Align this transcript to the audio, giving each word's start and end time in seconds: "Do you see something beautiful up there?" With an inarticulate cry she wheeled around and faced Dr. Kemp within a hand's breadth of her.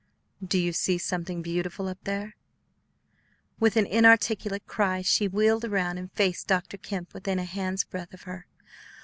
"Do 0.43 0.57
you 0.57 0.73
see 0.73 0.97
something 0.97 1.43
beautiful 1.43 1.87
up 1.87 2.03
there?" 2.05 2.35
With 3.59 3.77
an 3.77 3.85
inarticulate 3.85 4.65
cry 4.65 5.03
she 5.03 5.27
wheeled 5.27 5.63
around 5.63 5.99
and 5.99 6.11
faced 6.13 6.47
Dr. 6.47 6.77
Kemp 6.77 7.13
within 7.13 7.37
a 7.37 7.45
hand's 7.45 7.83
breadth 7.83 8.15
of 8.15 8.23
her. 8.23 8.47